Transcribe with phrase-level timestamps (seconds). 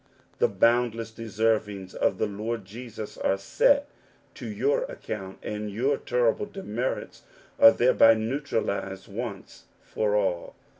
[0.39, 3.83] Ti^ boundless deservings of the Lord Jesus are 5
[4.33, 7.21] to your account, and your terrible demerits
[7.59, 10.55] a thereby neutralized once for all.